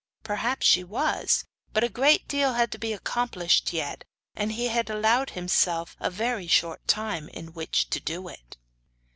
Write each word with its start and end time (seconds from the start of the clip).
Perhaps 0.23 0.65
she 0.65 0.83
was; 0.83 1.45
but 1.73 1.83
a 1.83 1.87
great 1.87 2.27
deal 2.27 2.53
had 2.53 2.71
to 2.71 2.79
be 2.79 2.91
accomplished 2.91 3.71
yet, 3.71 4.03
and 4.35 4.53
he 4.53 4.69
had 4.69 4.89
allowed 4.89 5.29
himself 5.29 5.95
a 5.99 6.09
very 6.09 6.47
short 6.47 6.87
time 6.87 7.29
in 7.29 7.53
which 7.53 7.87
to 7.91 7.99
do 7.99 8.27
it. 8.27 8.57